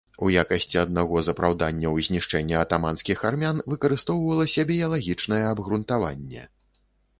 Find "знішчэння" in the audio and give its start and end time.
2.07-2.57